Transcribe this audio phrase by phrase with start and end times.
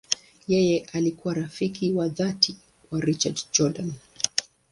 [0.47, 2.55] Yeye alikuwa rafiki wa dhati
[2.91, 3.93] wa Richard Jordan.